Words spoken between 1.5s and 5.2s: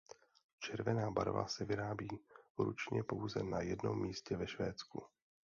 vyrábí ručně pouze na jednom místě ve Švédsku.